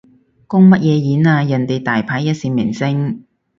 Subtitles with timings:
[0.47, 3.23] 公乜嘢演啊，人哋大牌一線明星